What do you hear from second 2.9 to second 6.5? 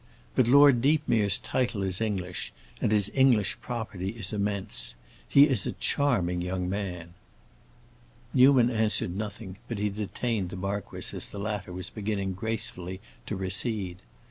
his English property is immense. He is a charming